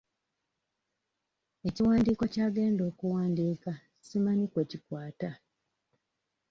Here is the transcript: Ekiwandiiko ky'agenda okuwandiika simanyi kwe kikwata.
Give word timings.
Ekiwandiiko 1.67 2.23
ky'agenda 2.33 2.81
okuwandiika 2.91 3.71
simanyi 4.07 4.45
kwe 4.51 4.63
kikwata. 4.69 5.29